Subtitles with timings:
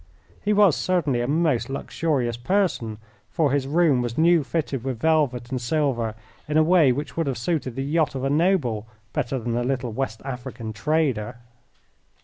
[0.43, 2.97] He was certainly a most luxurious person,
[3.29, 6.15] for his room was new fitted with velvet and silver
[6.47, 9.63] in a way which would have suited the yacht of a noble better than a
[9.63, 11.37] little West African trader.